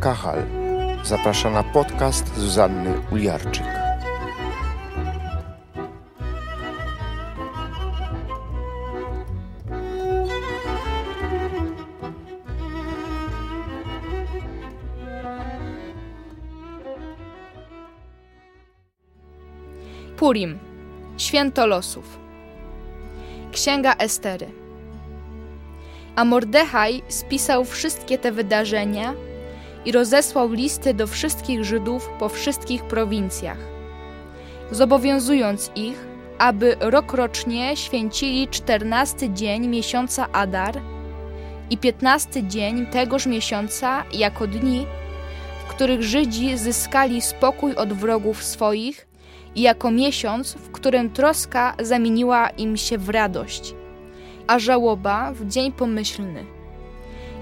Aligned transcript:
Kachal 0.00 0.42
zaprasza 1.04 1.50
na 1.50 1.62
podcast 1.62 2.36
Zuzanny 2.36 2.94
Uliarczyk. 3.12 3.66
Purim, 20.16 20.58
święto 21.16 21.66
losów. 21.66 22.18
Księga 23.52 23.94
Estery. 23.94 24.67
A 26.18 26.24
Mordechaj 26.24 27.02
spisał 27.08 27.64
wszystkie 27.64 28.18
te 28.18 28.32
wydarzenia 28.32 29.14
i 29.84 29.92
rozesłał 29.92 30.52
listy 30.52 30.94
do 30.94 31.06
wszystkich 31.06 31.64
Żydów 31.64 32.10
po 32.18 32.28
wszystkich 32.28 32.84
prowincjach, 32.84 33.58
zobowiązując 34.70 35.70
ich, 35.76 36.06
aby 36.38 36.76
rokrocznie 36.80 37.76
święcili 37.76 38.48
czternasty 38.48 39.30
dzień 39.30 39.68
miesiąca 39.68 40.28
Adar 40.32 40.80
i 41.70 41.78
piętnasty 41.78 42.42
dzień 42.42 42.86
tegoż 42.86 43.26
miesiąca 43.26 44.04
jako 44.12 44.46
dni, 44.46 44.86
w 45.64 45.70
których 45.70 46.02
Żydzi 46.02 46.58
zyskali 46.58 47.22
spokój 47.22 47.76
od 47.76 47.92
wrogów 47.92 48.44
swoich 48.44 49.08
i 49.54 49.62
jako 49.62 49.90
miesiąc, 49.90 50.54
w 50.54 50.70
którym 50.70 51.10
troska 51.10 51.74
zamieniła 51.80 52.48
im 52.48 52.76
się 52.76 52.98
w 52.98 53.08
radość, 53.08 53.74
a 54.48 54.58
żałoba 54.58 55.32
w 55.32 55.46
dzień 55.48 55.72
pomyślny, 55.72 56.44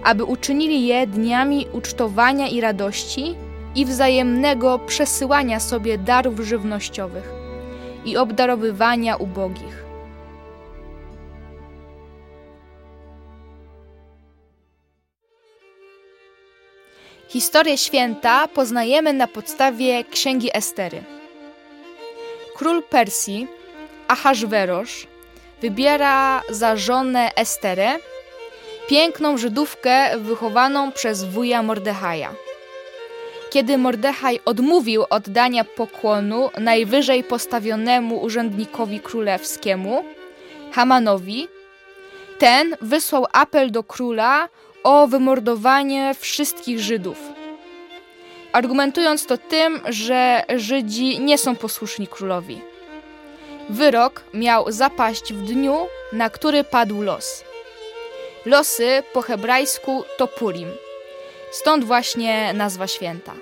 aby 0.04 0.24
uczynili 0.24 0.86
je 0.86 1.06
dniami 1.06 1.66
ucztowania 1.72 2.48
i 2.48 2.60
radości 2.60 3.34
i 3.74 3.84
wzajemnego 3.84 4.78
przesyłania 4.78 5.60
sobie 5.60 5.98
darów 5.98 6.40
żywnościowych 6.40 7.32
i 8.04 8.16
obdarowywania 8.16 9.16
ubogich. 9.16 9.86
Historię 17.28 17.78
święta 17.78 18.48
poznajemy 18.48 19.12
na 19.12 19.26
podstawie 19.26 20.04
Księgi 20.04 20.56
Estery. 20.56 21.02
Król 22.56 22.82
Persji, 22.82 23.48
Ahaswerosz, 24.08 25.06
wybiera 25.60 26.42
za 26.50 26.76
żonę 26.76 27.30
Esterę, 27.36 27.98
piękną 28.88 29.38
Żydówkę 29.38 30.18
wychowaną 30.18 30.92
przez 30.92 31.24
wuja 31.24 31.62
Mordechaja. 31.62 32.34
Kiedy 33.50 33.78
Mordechaj 33.78 34.40
odmówił 34.44 35.04
oddania 35.10 35.64
pokłonu 35.64 36.50
najwyżej 36.58 37.24
postawionemu 37.24 38.22
urzędnikowi 38.22 39.00
królewskiemu, 39.00 40.04
Hamanowi, 40.72 41.48
ten 42.38 42.76
wysłał 42.80 43.26
apel 43.32 43.70
do 43.70 43.84
króla 43.84 44.48
o 44.82 45.06
wymordowanie 45.06 46.14
wszystkich 46.14 46.80
Żydów 46.80 47.18
argumentując 48.56 49.26
to 49.26 49.38
tym, 49.38 49.80
że 49.88 50.44
Żydzi 50.56 51.20
nie 51.20 51.38
są 51.38 51.56
posłuszni 51.56 52.06
królowi. 52.06 52.60
Wyrok 53.70 54.24
miał 54.34 54.72
zapaść 54.72 55.32
w 55.32 55.42
dniu, 55.42 55.76
na 56.12 56.30
który 56.30 56.64
padł 56.64 57.02
los. 57.02 57.44
Losy 58.44 59.02
po 59.12 59.22
hebrajsku 59.22 60.04
to 60.18 60.26
Purim, 60.26 60.68
stąd 61.50 61.84
właśnie 61.84 62.52
nazwa 62.52 62.86
święta. 62.86 63.32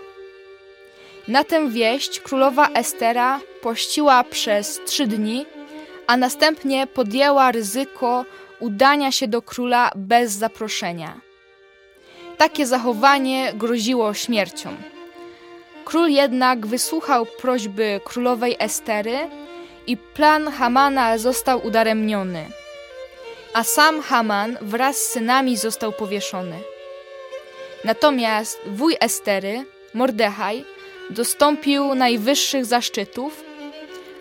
Na 1.29 1.45
tę 1.45 1.69
wieść 1.69 2.21
królowa 2.21 2.69
Estera 2.69 3.41
pościła 3.63 4.25
przez 4.25 4.81
trzy 4.87 5.07
dni, 5.07 5.47
a 6.07 6.17
następnie 6.17 6.87
podjęła 6.87 7.53
ryzyko 7.53 8.25
udania 8.61 9.13
się 9.13 9.29
do 9.29 9.43
króla 9.43 9.91
bez 9.97 10.33
zaproszenia. 10.33 11.21
Takie 12.37 12.67
zachowanie 12.67 13.53
groziło 13.55 14.15
śmiercią. 14.15 14.77
Król 15.85 16.09
jednak 16.09 16.67
wysłuchał 16.67 17.27
prośby 17.27 18.01
królowej 18.05 18.57
Estery 18.59 19.19
i 19.87 19.97
plan 19.97 20.51
Hamana 20.51 21.19
został 21.19 21.67
udaremniony, 21.67 22.47
a 23.55 23.65
sam 23.65 24.03
Haman 24.03 24.59
wraz 24.61 24.97
z 24.97 25.13
synami 25.13 25.57
został 25.57 25.93
powieszony. 25.93 26.59
Natomiast 27.85 28.61
wuj 28.67 28.97
Estery, 29.01 29.65
Mordechaj, 29.95 30.65
dostąpił 31.11 31.95
najwyższych 31.95 32.65
zaszczytów, 32.65 33.45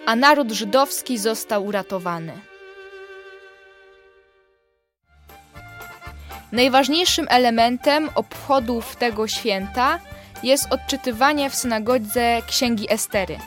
a 0.05 0.15
naród 0.15 0.51
żydowski 0.51 1.17
został 1.17 1.65
uratowany. 1.65 2.33
Najważniejszym 6.51 7.27
elementem 7.29 8.09
obchodów 8.15 8.95
tego 8.95 9.27
święta 9.27 9.99
jest 10.43 10.73
odczytywanie 10.73 11.49
w 11.49 11.55
synagodze 11.55 12.41
księgi 12.47 12.93
Estery. 12.93 13.37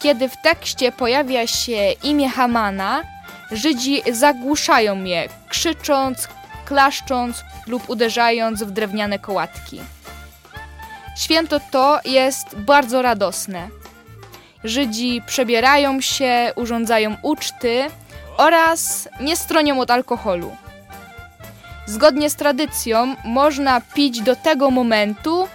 Kiedy 0.00 0.28
w 0.28 0.36
tekście 0.36 0.92
pojawia 0.92 1.46
się 1.46 1.92
imię 2.02 2.28
Hamana, 2.28 3.02
Żydzi 3.50 4.02
zagłuszają 4.12 5.04
je, 5.04 5.28
krzycząc, 5.48 6.28
klaszcząc 6.64 7.44
lub 7.66 7.90
uderzając 7.90 8.62
w 8.62 8.70
drewniane 8.70 9.18
kołatki. 9.18 9.80
Święto 11.16 11.60
to 11.70 12.00
jest 12.04 12.56
bardzo 12.56 13.02
radosne. 13.02 13.68
Żydzi 14.64 15.22
przebierają 15.26 16.00
się, 16.00 16.52
urządzają 16.56 17.16
uczty 17.22 17.84
oraz 18.36 19.08
nie 19.20 19.36
stronią 19.36 19.80
od 19.80 19.90
alkoholu. 19.90 20.56
Zgodnie 21.86 22.30
z 22.30 22.36
tradycją 22.36 23.16
można 23.24 23.80
pić 23.80 24.20
do 24.20 24.36
tego 24.36 24.70
momentu, 24.70 25.48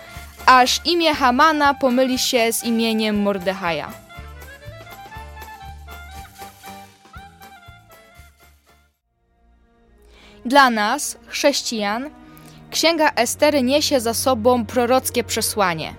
aż 0.45 0.81
imię 0.85 1.16
Hamana 1.16 1.73
pomyli 1.73 2.19
się 2.19 2.53
z 2.53 2.63
imieniem 2.63 3.22
Mordechaja. 3.22 4.04
Dla 10.45 10.69
nas, 10.69 11.17
chrześcijan, 11.28 12.09
Księga 12.72 13.11
Estery 13.16 13.63
niesie 13.63 14.00
za 14.00 14.13
sobą 14.13 14.66
prorockie 14.66 15.23
przesłanie. 15.23 15.95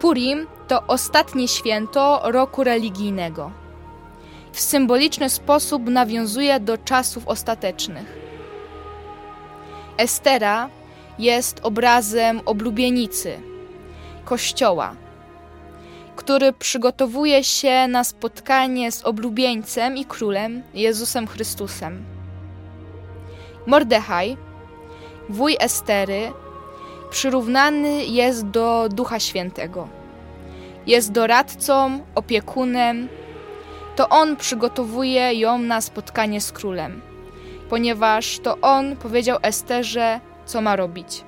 Purim 0.00 0.46
to 0.68 0.86
ostatnie 0.86 1.48
święto 1.48 2.20
roku 2.24 2.64
religijnego. 2.64 3.50
W 4.52 4.60
symboliczny 4.60 5.30
sposób 5.30 5.88
nawiązuje 5.88 6.60
do 6.60 6.78
czasów 6.78 7.28
ostatecznych. 7.28 8.18
Estera 9.98 10.68
jest 11.18 11.60
obrazem 11.62 12.40
oblubienicy, 12.44 13.38
kościoła, 14.24 14.96
który 16.16 16.52
przygotowuje 16.52 17.44
się 17.44 17.88
na 17.88 18.04
spotkanie 18.04 18.92
z 18.92 19.04
oblubieńcem 19.04 19.96
i 19.96 20.04
królem 20.04 20.62
Jezusem 20.74 21.26
Chrystusem. 21.26 22.13
Mordechaj, 23.66 24.36
wuj 25.28 25.56
Estery, 25.60 26.32
przyrównany 27.10 28.04
jest 28.04 28.46
do 28.46 28.88
Ducha 28.88 29.20
Świętego. 29.20 29.88
Jest 30.86 31.12
doradcą, 31.12 32.00
opiekunem. 32.14 33.08
To 33.96 34.08
on 34.08 34.36
przygotowuje 34.36 35.34
ją 35.34 35.58
na 35.58 35.80
spotkanie 35.80 36.40
z 36.40 36.52
królem, 36.52 37.00
ponieważ 37.70 38.38
to 38.38 38.60
on 38.60 38.96
powiedział 38.96 39.38
Esterze, 39.42 40.20
co 40.46 40.60
ma 40.60 40.76
robić. 40.76 41.24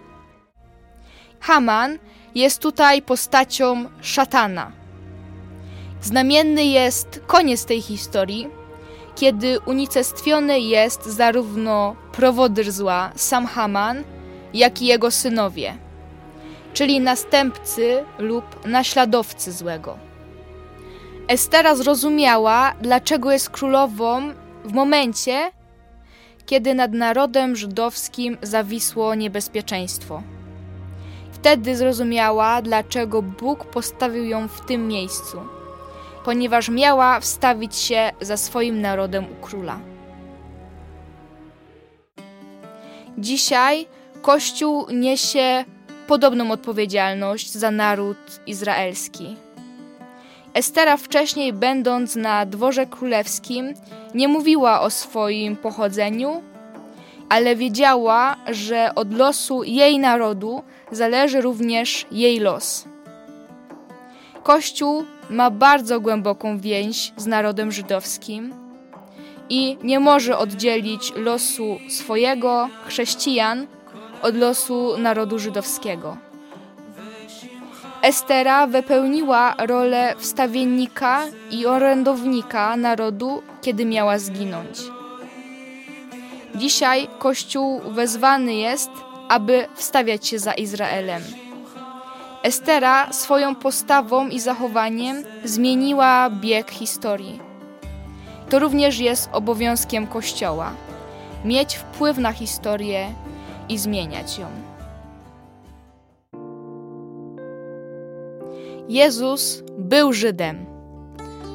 Haman 1.41 1.99
jest 2.35 2.63
tutaj 2.63 3.03
postacią 3.03 3.85
szatana. 4.01 4.73
Znamienny 6.01 6.65
jest 6.65 7.21
koniec 7.27 7.65
tej 7.65 7.83
historii, 7.83 8.49
kiedy 9.17 9.61
unicestwiony 9.61 10.61
jest 10.61 11.07
zarówno 11.07 11.97
prowodyr 12.13 12.73
zła, 12.73 13.13
sam 13.17 13.47
Haman, 13.47 14.05
jak 14.55 14.83
i 14.83 14.87
jego 14.87 15.11
synowie, 15.11 15.77
czyli 16.73 17.01
następcy 17.01 18.05
lub 18.19 18.67
naśladowcy 18.67 19.53
złego. 19.53 19.99
Estera 21.29 21.75
zrozumiała, 21.75 22.75
dlaczego 22.81 23.33
jest 23.33 23.51
królową 23.51 24.33
w 24.65 24.73
momencie, 24.73 25.51
kiedy 26.47 26.75
nad 26.75 26.93
narodem 26.93 27.57
żydowskim 27.57 28.39
zawisło 28.43 29.15
niebezpieczeństwo. 29.15 30.23
Wtedy 31.33 31.77
zrozumiała, 31.77 32.63
dlaczego 32.63 33.23
Bóg 33.23 33.65
postawił 33.65 34.25
ją 34.25 34.49
w 34.49 34.61
tym 34.61 34.89
miejscu, 34.89 35.56
ponieważ 36.27 36.69
miała 36.69 37.21
wstawić 37.21 37.77
się 37.77 38.13
za 38.21 38.37
swoim 38.37 38.81
narodem 38.81 39.25
u 39.25 39.47
króla. 39.47 39.79
Dzisiaj 43.19 43.87
Kościół 44.23 44.87
niesie 44.91 45.65
podobną 46.07 46.51
odpowiedzialność 46.51 47.53
za 47.53 47.71
naród 47.71 48.17
izraelski. 48.47 49.37
Estera 50.55 50.97
wcześniej, 50.97 51.53
będąc 51.53 52.17
na 52.17 52.47
dworze 52.47 52.87
królewskim, 52.87 53.75
nie 54.15 54.29
mówiła 54.29 54.81
o 54.81 54.91
swoim 54.91 55.57
pochodzeniu, 55.57 56.43
ale 57.29 57.57
wiedziała, 57.57 58.37
że 58.47 58.95
od 58.95 59.15
losu 59.15 59.65
jej 59.65 59.99
narodu 59.99 60.63
zależy 60.91 61.41
również 61.41 62.07
jej 62.11 62.41
los. 62.41 62.85
Kościół 64.43 65.05
ma 65.31 65.51
bardzo 65.51 66.01
głęboką 66.01 66.59
więź 66.59 67.13
z 67.17 67.27
narodem 67.27 67.73
żydowskim 67.73 68.55
i 69.49 69.77
nie 69.83 70.01
może 70.01 70.39
oddzielić 70.39 71.13
losu 71.17 71.79
swojego 71.89 72.69
chrześcijan 72.87 73.67
od 74.23 74.37
losu 74.37 74.99
narodu 74.99 75.39
żydowskiego. 75.39 76.17
Estera 78.03 78.67
wypełniła 78.67 79.55
rolę 79.59 80.15
wstawiennika 80.19 81.23
i 81.51 81.67
orędownika 81.67 82.77
narodu, 82.77 83.43
kiedy 83.63 83.85
miała 83.85 84.19
zginąć. 84.19 84.79
Dzisiaj 86.55 87.09
Kościół 87.19 87.81
wezwany 87.81 88.55
jest, 88.55 88.91
aby 89.29 89.67
wstawiać 89.75 90.27
się 90.27 90.39
za 90.39 90.53
Izraelem. 90.53 91.23
Estera 92.47 93.13
swoją 93.13 93.55
postawą 93.55 94.29
i 94.29 94.41
zachowaniem 94.41 95.25
zmieniła 95.45 96.31
bieg 96.31 96.71
historii. 96.71 97.41
To 98.49 98.59
również 98.59 98.99
jest 98.99 99.29
obowiązkiem 99.33 100.07
Kościoła 100.07 100.73
mieć 101.45 101.77
wpływ 101.77 102.19
na 102.19 102.33
historię 102.33 103.09
i 103.69 103.79
zmieniać 103.79 104.39
ją. 104.39 104.47
Jezus 108.89 109.63
był 109.79 110.13
Żydem. 110.13 110.67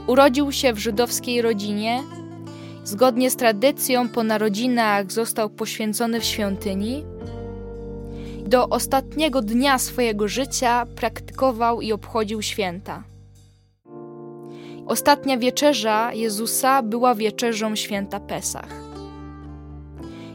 Urodził 0.07 0.51
się 0.51 0.73
w 0.73 0.77
żydowskiej 0.77 1.41
rodzinie. 1.41 2.03
Zgodnie 2.83 3.31
z 3.31 3.35
tradycją 3.35 4.09
po 4.09 4.23
narodzinach 4.23 5.11
został 5.11 5.49
poświęcony 5.49 6.19
w 6.19 6.23
świątyni. 6.23 7.10
Do 8.45 8.69
ostatniego 8.69 9.41
dnia 9.41 9.79
swojego 9.79 10.27
życia 10.27 10.85
praktykował 10.95 11.81
i 11.81 11.91
obchodził 11.91 12.41
święta. 12.41 13.03
Ostatnia 14.85 15.37
wieczerza 15.37 16.13
Jezusa 16.13 16.81
była 16.81 17.15
wieczerzą 17.15 17.75
święta 17.75 18.19
Pesach. 18.19 18.81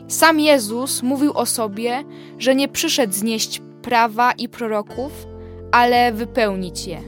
Sam 0.09 0.41
Jezus 0.41 1.03
mówił 1.03 1.33
o 1.33 1.47
sobie, 1.47 2.05
że 2.39 2.55
nie 2.55 2.69
przyszedł 2.69 3.13
znieść 3.13 3.63
prawa 3.83 4.33
i 4.33 4.49
proroków, 4.49 5.27
ale 5.73 6.13
wypełnić 6.13 6.87
je. 6.87 7.01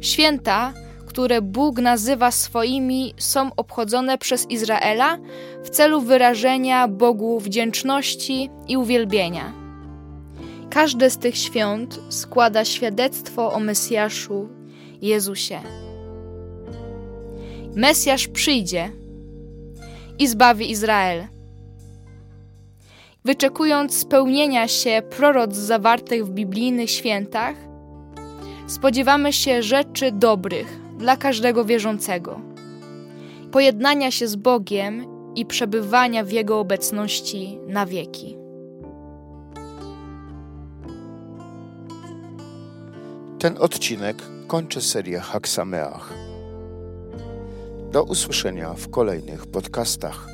Święta, 0.00 0.72
które 1.06 1.42
Bóg 1.42 1.78
nazywa 1.78 2.30
swoimi, 2.30 3.14
są 3.16 3.50
obchodzone 3.56 4.18
przez 4.18 4.50
Izraela 4.50 5.18
w 5.64 5.70
celu 5.70 6.00
wyrażenia 6.00 6.88
Bogu 6.88 7.40
wdzięczności 7.40 8.50
i 8.68 8.76
uwielbienia. 8.76 9.63
Każde 10.70 11.10
z 11.10 11.18
tych 11.18 11.36
świąt 11.36 12.00
składa 12.08 12.64
świadectwo 12.64 13.52
o 13.52 13.60
Mesjaszu, 13.60 14.48
Jezusie. 15.02 15.60
Mesjasz 17.74 18.28
przyjdzie 18.28 18.90
i 20.18 20.28
zbawi 20.28 20.70
Izrael 20.70 21.26
wyczekując 23.24 23.96
spełnienia 23.98 24.68
się 24.68 25.02
proroc 25.10 25.54
zawartych 25.54 26.26
w 26.26 26.30
biblijnych 26.30 26.90
świętach, 26.90 27.56
spodziewamy 28.66 29.32
się 29.32 29.62
rzeczy 29.62 30.12
dobrych 30.12 30.80
dla 30.98 31.16
każdego 31.16 31.64
wierzącego, 31.64 32.40
pojednania 33.52 34.10
się 34.10 34.28
z 34.28 34.36
Bogiem 34.36 35.06
i 35.36 35.46
przebywania 35.46 36.24
w 36.24 36.30
Jego 36.30 36.60
obecności 36.60 37.58
na 37.66 37.86
wieki. 37.86 38.43
Ten 43.44 43.56
odcinek 43.58 44.16
kończy 44.46 44.82
serię 44.82 45.20
Haksameach. 45.20 46.14
Do 47.92 48.02
usłyszenia 48.02 48.74
w 48.74 48.90
kolejnych 48.90 49.46
podcastach. 49.46 50.33